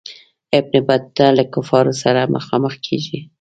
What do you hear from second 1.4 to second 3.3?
کفارو سره مخامخ کیږي.